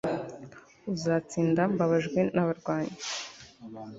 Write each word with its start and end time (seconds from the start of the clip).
Uzatsinda 0.93 1.61
mbabajwe 1.73 2.19
nabarwanyi 2.35 2.93